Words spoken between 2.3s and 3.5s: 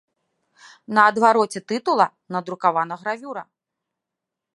надрукавана гравюра.